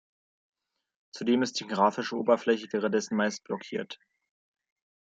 Zudem 1.15 1.43
ist 1.43 1.59
die 1.59 1.67
grafische 1.67 2.17
Oberfläche 2.17 2.67
währenddessen 2.73 3.17
meist 3.17 3.43
blockiert. 3.43 3.99